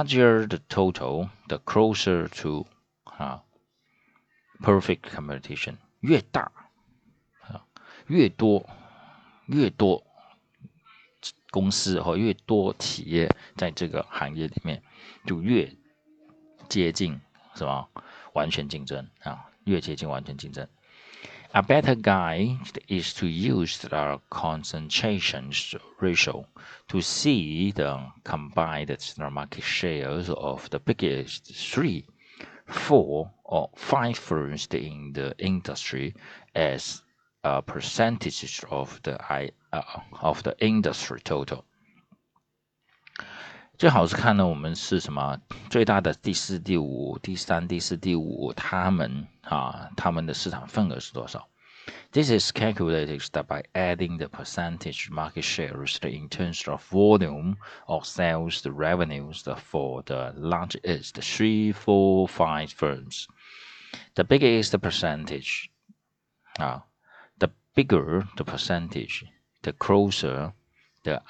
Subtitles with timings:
[0.00, 2.66] larger the total, the closer to
[3.04, 3.42] 啊
[4.62, 5.76] perfect competition。
[6.00, 6.50] 越大
[7.42, 7.66] 啊，
[8.06, 8.66] 越多，
[9.46, 10.02] 越多
[11.50, 14.82] 公司和越多企业在这个行业里面，
[15.26, 15.70] 就越
[16.70, 17.20] 接近
[17.54, 17.86] 什么
[18.32, 20.66] 完全竞争啊，越接近完全竞争。
[21.52, 25.52] A better guide is to use the concentration
[25.98, 26.46] ratio
[26.86, 32.06] to see the combined market shares of the biggest three,
[32.66, 36.14] four, or five firms in the industry
[36.54, 37.02] as
[37.42, 39.20] a percentage of the
[39.72, 39.82] uh,
[40.20, 41.64] of the industry total.
[43.79, 45.37] 最好是看呢，我们是什么
[45.69, 51.47] 最大的第四、第五、第三、第四、第五，他们啊，他们的市场份额是多少？
[52.11, 58.71] This is calculated by adding the percentage market shares in terms of volume of sales, the
[58.71, 63.27] revenues for the largest three, four, five firms.
[64.15, 65.69] The bigger the percentage,
[66.57, 66.83] ah,
[67.37, 69.25] the bigger the percentage,
[69.61, 70.53] the closer
[71.03, 71.21] the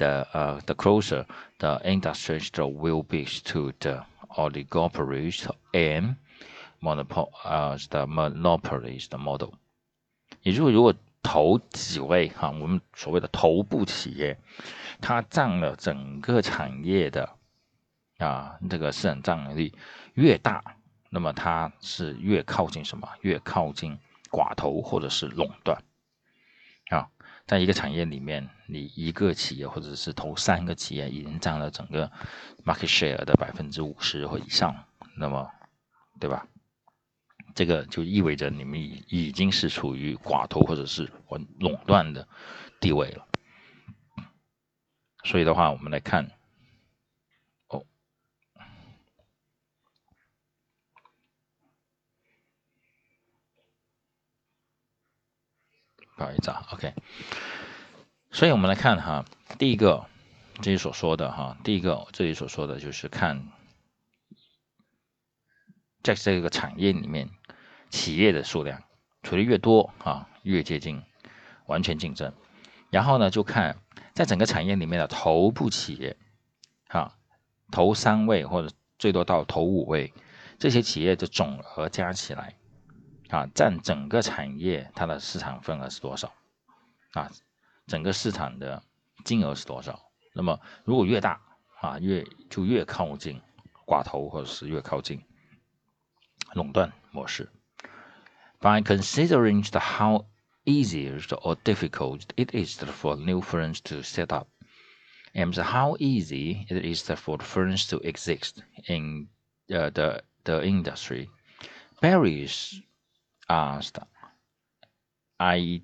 [0.00, 1.26] The uh, the closer
[1.58, 6.16] the industry will be to the oligopolies and
[6.80, 9.52] monopol 呃 the monopolies 的 model。
[10.42, 14.38] 也就是如果头几位哈，我们所谓的头部企业，
[15.02, 17.28] 它占了整个产业的
[18.16, 19.72] 啊这个市场占有率
[20.14, 20.62] 越大，
[21.10, 23.06] 那么它是越靠近什么？
[23.20, 23.98] 越靠近
[24.30, 25.82] 寡头或者是垄断。
[27.50, 32.08] 在一个产业里面，你一个企业或者是头三个企业已经占了整个
[32.64, 34.72] market share 的百分之五十或以上，
[35.16, 35.50] 那么，
[36.20, 36.46] 对吧？
[37.52, 41.10] 这个就意味着你们已已经是处于寡头或者是
[41.58, 42.28] 垄断的
[42.78, 43.26] 地位了。
[45.24, 46.30] 所以的话，我们来看。
[56.20, 56.92] 不好意思啊，OK。
[58.30, 59.24] 所以我们来看哈，
[59.58, 60.04] 第一个
[60.60, 63.48] 这里所说的哈，第一个这里所说的就是看
[66.02, 67.30] 在这个产业里面
[67.88, 68.82] 企业的数量
[69.22, 71.02] 处的越多啊，越接近
[71.64, 72.30] 完全竞争。
[72.90, 73.78] 然后呢，就看
[74.12, 76.18] 在整个产业里面的头部企业，
[76.90, 77.16] 哈，
[77.72, 80.12] 头三位或者最多到头五位
[80.58, 82.56] 这些企业的总额加起来。
[83.29, 86.33] 啊，占整个产业它的市场份额是多少？
[87.13, 87.31] 啊，
[87.87, 88.83] 整个市场的
[89.23, 89.99] 金额是多少？
[90.33, 91.41] 那么如果越大
[91.81, 93.41] 啊，越就越靠近
[93.85, 95.21] 寡头或者是越靠近
[96.53, 97.49] 垄断模式。
[98.59, 100.25] By considering the how
[100.63, 104.47] easy or difficult it is for new firms to set up,
[105.33, 109.27] and how easy it is for firms to exist in
[109.69, 111.29] uh, the the industry,
[112.01, 112.81] barriers
[113.50, 113.98] asked,
[115.36, 115.82] I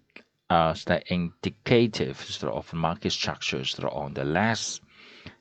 [0.49, 2.17] asked the indicative
[2.47, 4.81] of market structures on the less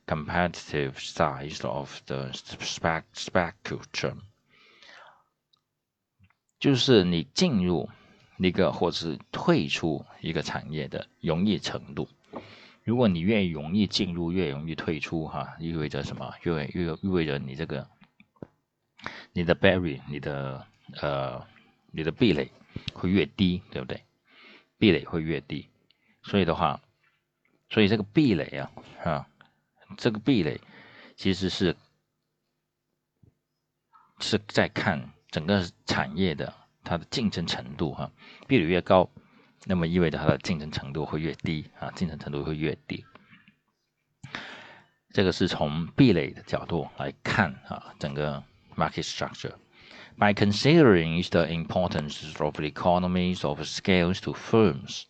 [0.08, 4.22] competitive side of the spec spectrum.
[6.60, 7.90] 就是你进入
[8.38, 12.10] 一个或是退出一个产业的容易程度。
[12.84, 16.34] 如果你越容易进入，越容易退出，哈，意味着什么？
[16.42, 17.88] 越越意味着你这个
[19.34, 20.66] 你的 barrier，你的
[21.02, 21.46] 呃。
[21.96, 22.52] 你的壁垒
[22.94, 24.04] 会越低，对不对？
[24.78, 25.70] 壁垒会越低，
[26.24, 26.82] 所以的话，
[27.70, 28.72] 所以这个壁垒啊，
[29.04, 29.28] 啊，
[29.98, 30.60] 这个壁垒
[31.16, 31.76] 其实是
[34.20, 36.54] 是在看整个产业的
[36.84, 38.12] 它的竞争程度哈，
[38.48, 39.10] 壁垒越高，
[39.64, 43.06] 那么意味着它的竞争程度会越低啊，竞争程度会越低。
[45.14, 48.44] 这个是从壁垒的角度来看啊，整个
[48.76, 49.54] market structure。
[50.19, 55.07] by considering the importance of the economies of scale to firms.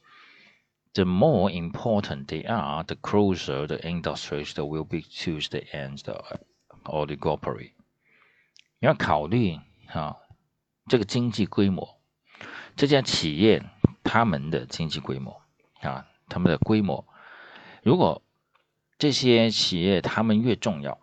[0.95, 6.03] The more important they are, the closer the industries will be to the end
[6.85, 7.73] oligopoly.
[8.81, 9.59] 你要考虑
[9.93, 10.17] 啊，
[10.89, 12.01] 这个经济规模，
[12.75, 13.63] 这家企业
[14.03, 15.41] 他们的经济规模
[15.81, 17.07] 啊，他们的规模，
[17.83, 18.23] 如果
[18.99, 20.99] 这些企业他们越重要，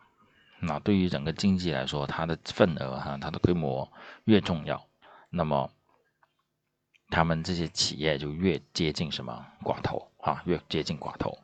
[0.64, 3.92] 那对于整个经济来说，它的份额哈，它的规模
[4.24, 4.86] 越重要，
[5.28, 5.72] 那么
[7.10, 11.36] 他们这些企业就越接近什么寡头啊，越接近寡头。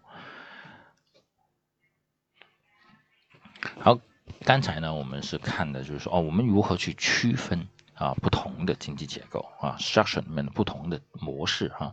[3.81, 3.99] 好，
[4.45, 11.93] 刚才呢，我们是看的就是说哦，我们如何去区分啊不同的经济结构啊，structure 里面的不同的模式哈。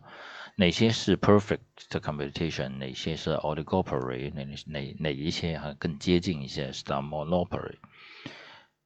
[0.57, 1.59] 哪些是 perfect
[1.89, 7.75] competition，哪些是 oligopoly，哪哪哪一些还更接近一些是 monopoly。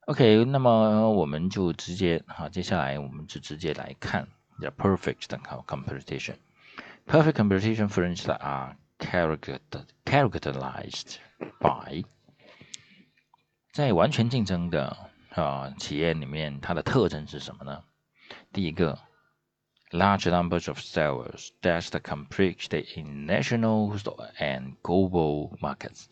[0.05, 4.27] OK，那么我们就直接哈，接下来我们就直接来看
[4.59, 5.27] the perfect
[5.67, 6.37] competition。
[7.05, 11.17] Perfect competition firms are characterized
[11.59, 12.03] by
[13.71, 14.97] 在完全竞争的
[15.35, 17.83] 啊企业里面，它的特征是什么呢？
[18.51, 18.97] 第一个
[19.90, 23.96] ，large numbers of sellers that compete in national
[24.38, 26.06] and global markets，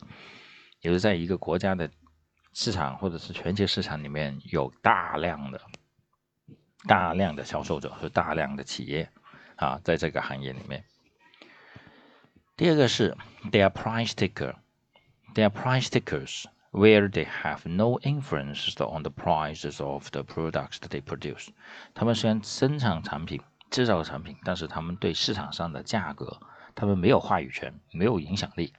[0.81, 1.89] 也就是在一个国家的
[2.53, 5.61] 市场或者是全球市场里面有大量的、
[6.87, 9.09] 大量的销售者和大量的企业
[9.55, 10.85] 啊，在这个行业里面。
[12.55, 13.17] 第二个是
[13.51, 19.83] they are price taker，they are price takers where they have no influence on the prices
[19.83, 21.49] of the products that they produce。
[21.93, 26.40] 他们虽然生产产品、 制造的产品，但是他们对市场上的价格，
[26.74, 28.72] 他们没有话语权，没有影响力。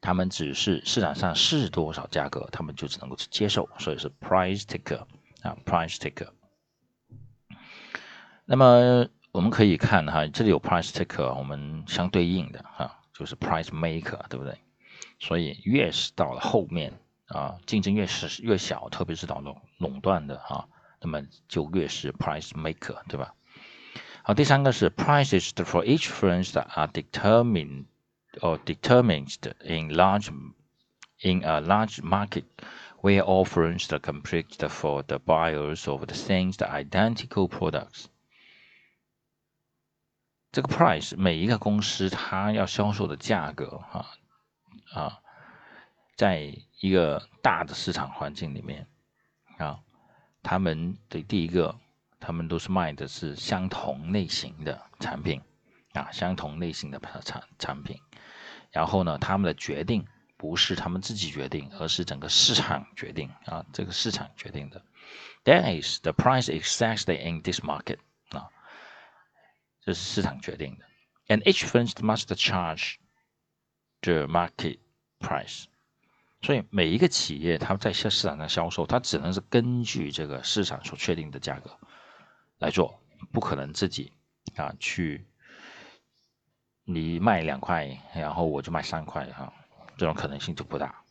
[0.00, 5.06] 他们只是市场上是多少价格，他们就只能够去接受，所以是 price taker
[5.42, 6.28] 啊，price taker。
[8.44, 13.00] 那么我们可以看哈，这里有 price taker，我们相对应的哈。
[13.16, 14.58] 就是 price maker，对不对？
[15.20, 20.66] 所以越是到了后面啊，竞争越是越小，特别是到垄垄断的啊，
[21.00, 23.32] 那么就越是 price maker，对吧？
[24.23, 27.85] 好，第三个是 prices for each firms that are determined
[28.41, 29.33] or determined
[29.63, 30.29] in large
[31.21, 32.43] in a large market
[33.01, 38.05] where all firms are compete for the buyers of the same the identical products。
[40.51, 44.05] 这个 price 每一个公司它要销售的价格哈
[44.93, 45.19] 啊，
[46.15, 48.87] 在一个大的市场环境里面
[49.57, 49.79] 啊，
[50.41, 51.79] 他们的第一个，
[52.24, 55.42] 他们都是卖的是相同类型的产品
[55.92, 58.00] 啊，相同类型的产产品。
[58.70, 60.06] 然后呢，他们的决定
[60.36, 64.82] 不是他们自己决定，而是整个市场决定啊，这个市场决定的。
[65.44, 67.98] That is the price exactly in this market
[68.30, 68.48] 啊。
[69.82, 70.86] 这是市场决定的
[71.28, 72.94] ，and each firm must charge
[74.00, 74.78] the market
[75.20, 75.64] price。
[76.42, 81.78] 所以每一个企业，它在市市场上销售，它只能是根据这个市场所确定的价格
[82.58, 83.00] 来做，
[83.32, 84.12] 不可能自己
[84.56, 85.24] 啊去
[86.84, 89.52] 你卖两块，然后我就卖三块哈，
[89.96, 91.02] 这种可能性就不大。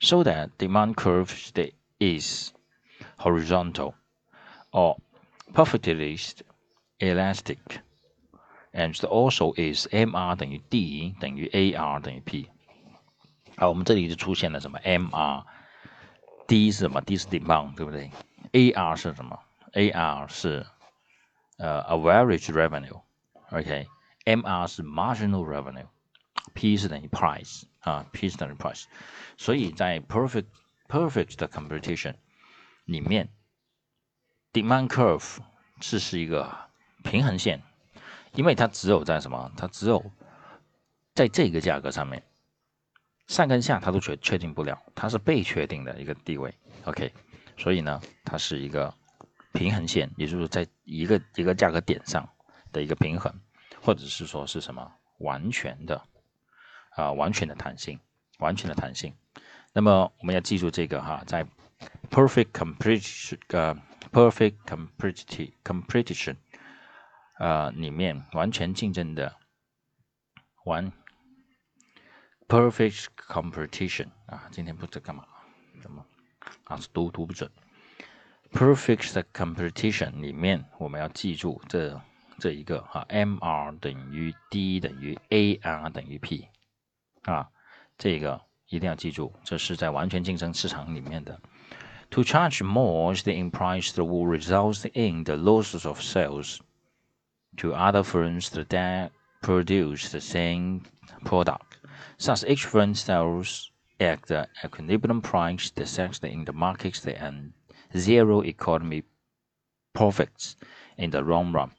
[0.00, 1.30] So that demand curve
[1.98, 2.52] is
[3.18, 3.94] horizontal
[4.70, 4.98] or
[5.54, 6.18] perfectly
[6.98, 7.58] elastic.
[8.74, 12.48] And also is MR 等于 D 等于 AR 等于 P。
[13.58, 18.10] 好，我们这里就出现了什么 MR？D 是什么？D 是 demand，对不对
[18.52, 19.38] ？AR 是什么
[19.74, 20.66] ？AR 是
[21.62, 23.00] 呃 average revenue。
[23.50, 25.86] OK，MR 是 marginal revenue。
[26.54, 28.84] P 是等于 price 啊，P 是等于 price。
[29.36, 30.46] 所以在 perfect
[30.88, 32.16] perfect 的 competition
[32.84, 33.28] 里面
[34.52, 35.38] ，demand curve
[35.80, 36.52] 这是一个
[37.04, 37.62] 平衡线。
[38.32, 39.52] 因为它只有在什么？
[39.56, 40.10] 它只有
[41.14, 42.22] 在这个价格上面，
[43.26, 46.54] 上跟下它都确确定不了，它是被确定的一个地位。
[46.84, 47.12] OK，
[47.58, 48.94] 所以呢，它是一个
[49.52, 52.28] 平衡线，也就是在一个一个价格点上
[52.72, 53.32] 的一个平衡，
[53.80, 56.02] 或者是说是什么完全的
[56.96, 57.98] 啊，完全的弹性，
[58.38, 59.14] 完全的弹性。
[59.72, 61.46] 那么我们要记住这个哈，在
[62.10, 63.74] perfect competition，呃
[64.10, 64.56] ，perfect
[65.64, 66.36] competition。
[67.38, 69.34] 呃，里面完全竞争的，
[70.64, 70.92] 完
[72.46, 75.26] perfect competition 啊，今天不知道干嘛，
[75.80, 76.06] 怎么
[76.64, 77.50] 啊读读不准
[78.51, 82.01] ，perfect competition 里面我们要记住这
[82.39, 86.47] 这一个哈，MR 等于 D 等于 AR 等于 P
[87.23, 87.47] 啊，
[87.97, 91.39] 这个一定要记住，这是在完全竞争市场里面的。
[92.11, 96.59] To charge more in price will result in the losses of sales.
[97.57, 100.83] to other firms that produce the same
[101.25, 101.77] product.
[102.19, 107.53] Thus, each firm sells at the equilibrium price that sets in the market and
[107.94, 109.02] zero economy
[109.92, 110.54] profits
[110.96, 111.70] in the long run.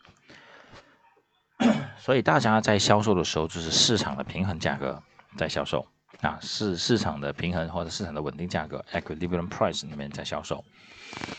[1.98, 5.02] 所以大家在销售的时候，就是市场的平衡价格
[5.38, 5.88] 在销售
[6.22, 10.64] 啊，市市场的平衡或者市场的稳定价格 （equilibrium price） 里面在销售。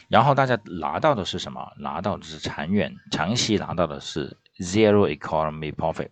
[0.09, 1.73] 然后大家拿到的是什么？
[1.79, 6.09] 拿到的是长远、长期拿到的是 zero economy profit。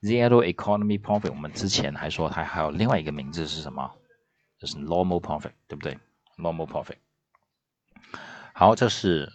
[0.00, 3.90] zero economy profit，我们之前还说它还有另外一个名字是什么？
[4.58, 5.98] 就是 normal profit，对不对
[6.36, 6.96] ？normal profit。
[8.54, 9.32] 好，这是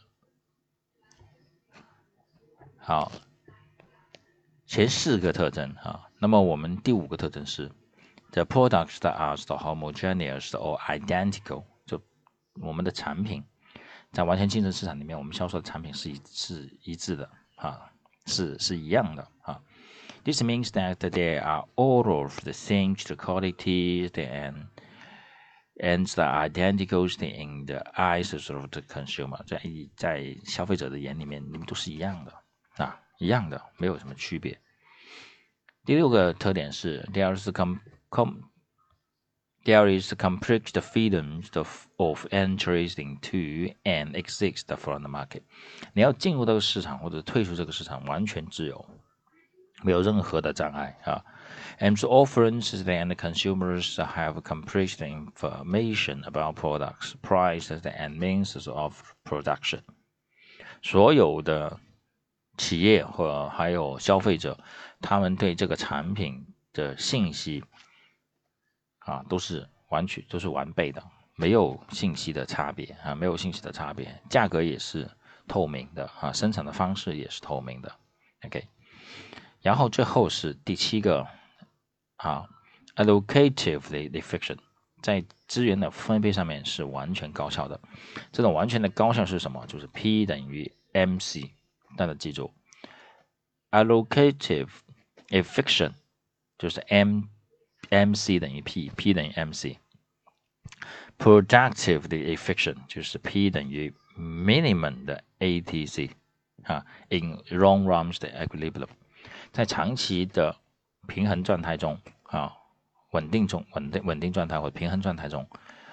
[2.77, 3.11] 好。
[4.65, 6.09] 前四个特征啊。
[6.19, 7.69] 那么我们第五个特征是
[8.31, 12.01] ，the products that are homogeneous or identical，就
[12.61, 13.43] 我们的产品
[14.11, 17.91] 在完全竞争市场里面，我们销售的产品是一是一致的啊，
[18.25, 19.61] 是是一样的啊。
[20.23, 24.67] This means that they are all of the same quality and
[25.77, 29.61] and the identical in the eyes of the consumer，在
[29.95, 32.33] 在消费者的眼里面，你们都是一样的
[32.77, 34.59] 啊，一样的，没有什么区别。
[35.85, 37.77] 第六个特点是，there is com
[38.09, 38.37] com
[39.65, 45.41] there is complete freedom of of entries into and exist from the market。
[45.93, 48.85] 你要进入这个市场或者退出这个市场，完全自由，
[49.81, 51.23] 没有任何的障碍啊。
[51.79, 59.81] And so often, then consumers have complete information about products, prices, and means of production。
[60.81, 61.79] 所有的
[62.57, 64.57] 企业和还有消费者，
[65.01, 67.63] 他们对这个产品的信息
[68.99, 71.03] 啊，都是完全都是完备的，
[71.35, 75.09] 没有信息的差别啊，没有信息的差别，价格也是
[75.47, 77.91] 透明的啊，生产的方式也是透明的。
[78.45, 78.67] OK，
[79.61, 81.25] 然后最后是第七个
[82.23, 82.49] 啊
[82.95, 84.59] ，allocatively efficient，
[85.01, 87.79] 在资源的分配上面是完全高效的。
[88.31, 89.65] 这种完全的高效是什么？
[89.67, 91.49] 就是 P 等于 MC。
[91.97, 92.53] 大家记住
[93.71, 94.69] ，allocative
[95.27, 95.93] efficient
[96.57, 97.23] 就是 M
[97.89, 99.79] M C 等于 P，P 等于 M C。
[101.19, 106.09] productive 的 efficient 就是 P 等于 minimum 的 A T C
[106.63, 108.87] 啊，in long runs 的 equilibrium，
[109.51, 110.55] 在长期的
[111.07, 112.53] 平衡状态中啊，
[113.11, 115.47] 稳定中稳定稳定状态或平衡状态中，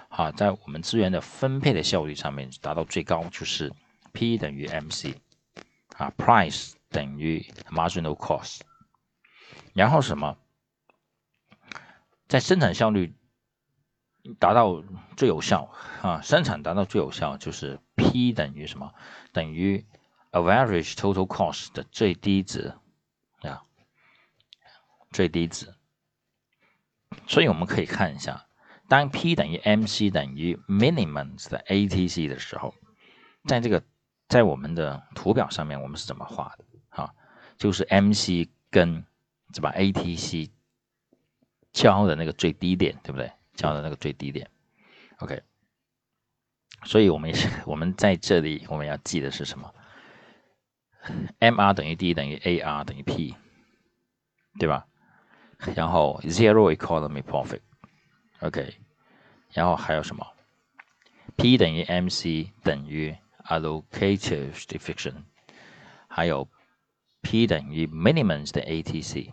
[0.09, 3.73] 啊，在我们资源的分配的效率上面达到最高，就是
[4.13, 5.15] P 等于 M C。
[5.97, 8.61] 啊，price 等于 marginal cost，
[9.75, 10.39] 然后什么，
[12.27, 13.15] 在生产效率
[14.39, 14.83] 达到
[15.15, 18.95] 最有效啊，生产达到最有效就是 P 等于什么？
[19.33, 19.85] 等于
[20.31, 22.73] average total cost 的最低值，
[25.11, 25.75] 最低值。
[27.27, 28.47] 所以我们可以看一下，
[28.89, 32.75] 当 P 等于 MC 等于 minimum 的 ATC 的时候，
[33.47, 33.83] 在这个。
[34.31, 36.65] 在我们的图表上面，我们是怎么画的？
[36.91, 37.13] 啊，
[37.59, 39.05] 就是 MC 跟
[39.53, 40.51] 是吧 ATC
[41.73, 43.33] 交的那个最低点，对不对？
[43.57, 44.49] 交的那个最低点。
[45.17, 45.43] OK，
[46.85, 49.75] 所以我们是我们在这里我们要记的是什么
[51.41, 53.35] ？MR 等于 D 等于 AR 等于 P，
[54.61, 54.87] 对吧？
[55.75, 58.75] 然后 Zero Economy Profit，OK，
[59.53, 60.27] 然后还有什么
[61.37, 65.25] ？P 等于 MC 等于 allocative efficient，
[66.09, 66.49] 还有
[67.23, 69.33] P 等于 minimum 的 ATC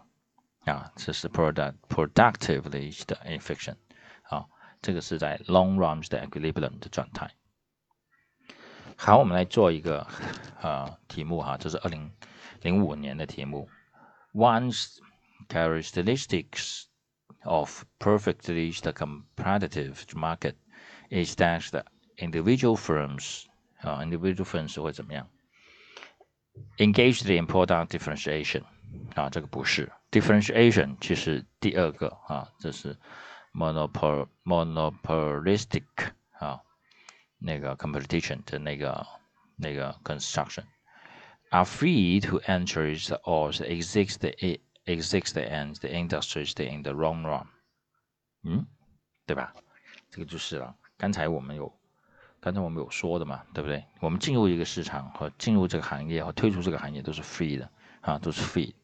[0.65, 3.77] 啊，这是 product productively 的 efficient
[4.23, 4.45] 啊，
[4.81, 7.31] 这个是在 long run 的 equilibrium 的状态。
[8.97, 10.05] 好，我们来做一个
[10.61, 12.11] 呃题目哈，这是二零
[12.61, 13.69] 零五年的题目。
[14.33, 14.97] ，once
[15.48, 16.86] characteristics
[17.44, 20.54] of perfectly competitive market
[21.10, 21.84] is that the
[22.16, 23.46] individual firms
[23.80, 25.28] 啊，individual firms 会怎么样？
[26.78, 28.62] Engage in product differentiation
[29.14, 32.96] 啊，这个不是 differentiation，其实第二个啊，这是
[33.52, 35.84] monopol monopolistic
[36.38, 36.60] 啊，
[37.38, 39.06] 那个 competition 的那个
[39.56, 40.64] 那个 construction
[41.50, 42.94] are free to enter
[43.24, 44.18] or exist
[44.86, 47.46] exist and the industries in the long run。
[48.44, 48.66] 嗯，
[49.26, 49.54] 对吧？
[50.10, 50.74] 这个就是了。
[50.96, 51.72] 刚才我们有。
[52.44, 53.84] 刚才我们有说的嘛，对不对？
[54.00, 57.70] 我们进入一个市场和进入这个行业和退出这个行业都是 free 的
[58.00, 58.74] 啊，都是 free。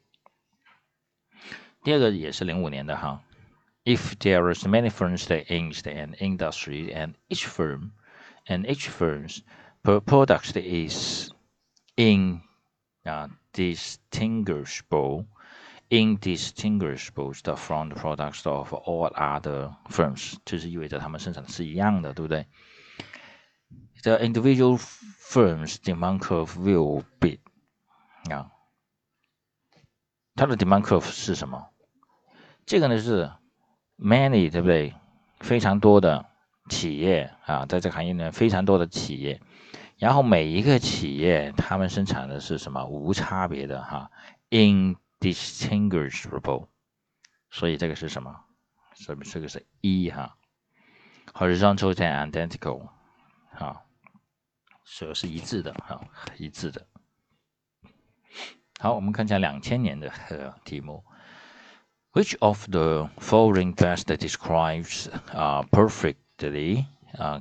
[1.83, 3.21] 第二个也是零五年的哈，
[3.83, 7.91] If there is many firms that in an industry and each firm
[8.47, 9.41] and each firm's
[9.83, 11.33] product is
[11.97, 12.43] in
[13.03, 15.27] 啊 distinguishable
[15.90, 22.48] indistinguishable from the products of all other firms，就是意味着他们生产的是一样的，对不对
[24.04, 27.38] ？the individual firms demand curve will be
[28.34, 28.52] 啊，
[30.36, 31.70] 它的 demand curve 是什么？
[32.66, 33.32] 这个呢是
[33.98, 34.94] many 对不对？
[35.40, 36.26] 非常多的
[36.70, 39.42] 企业啊，在这个行业呢非常多的企业，
[39.98, 42.86] 然后每一个企业他们生产的是什么？
[42.86, 44.10] 无差别的哈
[44.50, 46.68] ，in Distinguishable，
[47.50, 48.44] 所以这个是什么？
[48.96, 50.38] 所以这个是一哈
[51.34, 52.90] ，horizontal and identical
[53.52, 53.86] 哈。
[54.84, 56.06] 所以是一致的哈，
[56.38, 56.86] 一致的。
[58.80, 60.12] 好，我们看一下两千年的
[60.66, 61.06] 题目。
[62.12, 66.86] Which of the following best describes uh, perfectly
[67.18, 67.40] uh,